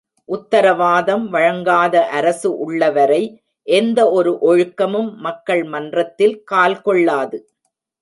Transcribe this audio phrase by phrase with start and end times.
[0.29, 3.21] உத்தரவாதம் வழங்காத அரசு உள்ளவரை
[3.67, 7.39] எந்த ஒரு ஒழுக்கமும் மக்கள் மன்றத்தில் கால் கொள்ளாது.